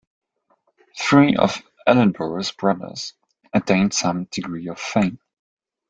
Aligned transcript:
Three 0.97 1.35
of 1.35 1.61
Ellenborough's 1.85 2.51
brothers 2.51 3.13
attained 3.53 3.93
some 3.93 4.23
degree 4.31 4.67
of 4.67 4.79
fame. 4.79 5.19